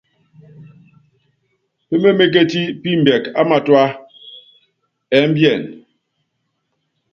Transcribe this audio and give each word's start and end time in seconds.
Pémémékéti 1.87 2.61
pimbɛk 2.81 3.23
á 3.39 3.41
matua 3.49 3.83
ɛ́mbiɛ́n. 5.17 5.61